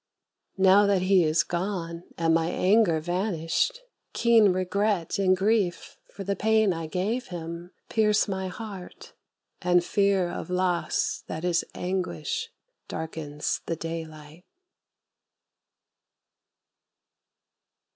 [0.57, 3.81] Now that he is gone and my anger vanished,
[4.13, 9.13] Keen regret and grief for the pain I gave him Pierce my heart,
[9.61, 12.49] and fear of loss that is anguish
[12.87, 14.43] Darkens the daylight.